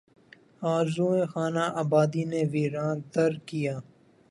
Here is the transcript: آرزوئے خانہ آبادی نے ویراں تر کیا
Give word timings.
آرزوئے 0.73 1.23
خانہ 1.31 1.65
آبادی 1.81 2.23
نے 2.31 2.41
ویراں 2.51 2.93
تر 3.13 3.31
کیا 3.47 3.75